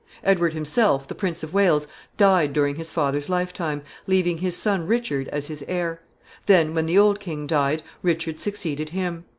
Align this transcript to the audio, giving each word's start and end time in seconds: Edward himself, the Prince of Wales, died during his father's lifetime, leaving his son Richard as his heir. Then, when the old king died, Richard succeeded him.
Edward 0.23 0.53
himself, 0.53 1.07
the 1.07 1.13
Prince 1.13 1.43
of 1.43 1.53
Wales, 1.53 1.87
died 2.17 2.53
during 2.53 2.73
his 2.77 2.91
father's 2.91 3.29
lifetime, 3.29 3.83
leaving 4.07 4.39
his 4.39 4.57
son 4.57 4.87
Richard 4.87 5.27
as 5.27 5.45
his 5.45 5.63
heir. 5.67 6.01
Then, 6.47 6.73
when 6.73 6.87
the 6.87 6.97
old 6.97 7.19
king 7.19 7.45
died, 7.45 7.83
Richard 8.01 8.39
succeeded 8.39 8.89
him. 8.89 9.25